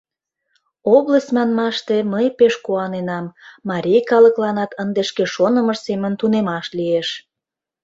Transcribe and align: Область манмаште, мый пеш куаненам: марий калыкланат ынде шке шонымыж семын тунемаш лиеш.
Область 0.95 1.31
манмаште, 1.35 1.97
мый 2.13 2.25
пеш 2.37 2.53
куаненам: 2.65 3.25
марий 3.69 4.01
калыкланат 4.09 4.71
ынде 4.81 5.01
шке 5.09 5.23
шонымыж 5.35 5.77
семын 5.87 6.13
тунемаш 6.19 6.65
лиеш. 6.77 7.09